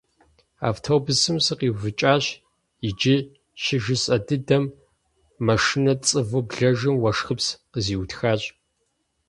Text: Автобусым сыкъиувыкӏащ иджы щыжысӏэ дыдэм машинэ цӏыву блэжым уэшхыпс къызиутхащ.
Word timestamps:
Автобусым 0.69 1.37
сыкъиувыкӏащ 1.45 2.25
иджы 2.87 3.15
щыжысӏэ 3.61 4.17
дыдэм 4.27 4.63
машинэ 5.45 5.93
цӏыву 6.05 6.41
блэжым 6.49 6.95
уэшхыпс 7.01 7.47
къызиутхащ. 7.71 8.41